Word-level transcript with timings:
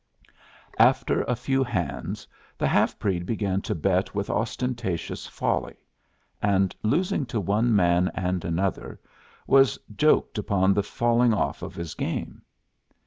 After 0.79 1.21
a 1.25 1.35
few 1.35 1.63
hands, 1.63 2.25
the 2.57 2.67
half 2.67 2.97
breed 2.97 3.23
began 3.27 3.61
to 3.61 3.75
bet 3.75 4.15
with 4.15 4.31
ostentatious 4.31 5.27
folly, 5.27 5.75
and, 6.41 6.75
losing 6.81 7.23
to 7.27 7.39
one 7.39 7.75
man 7.75 8.09
and 8.15 8.43
another, 8.43 8.99
was 9.45 9.77
joked 9.95 10.39
upon 10.39 10.73
the 10.73 10.81
falling 10.81 11.35
off 11.35 11.61
of 11.61 11.75
his 11.75 11.93
game. 11.93 12.41